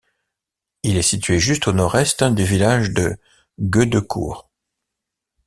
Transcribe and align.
Il 0.81 0.97
est 0.97 1.03
situé 1.03 1.37
juste 1.39 1.67
au 1.67 1.73
nord-est 1.73 2.23
du 2.23 2.43
village 2.43 2.89
de 2.89 3.17
Gueudecourt. 3.59 4.49